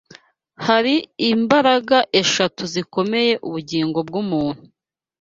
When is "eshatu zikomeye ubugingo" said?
2.21-3.99